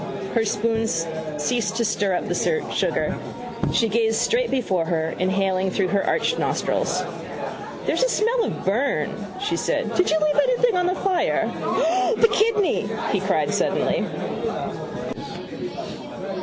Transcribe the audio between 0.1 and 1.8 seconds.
Her spoon ceased